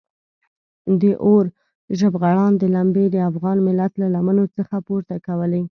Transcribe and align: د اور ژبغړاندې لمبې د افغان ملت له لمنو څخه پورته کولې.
د 1.01 1.03
اور 1.25 1.45
ژبغړاندې 1.99 2.65
لمبې 2.75 3.05
د 3.11 3.17
افغان 3.29 3.57
ملت 3.67 3.91
له 4.01 4.07
لمنو 4.15 4.43
څخه 4.57 4.75
پورته 4.87 5.15
کولې. 5.27 5.63